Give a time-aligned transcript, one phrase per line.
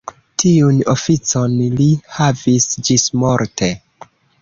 [0.43, 3.75] Tiun oficon li havis ĝismorte.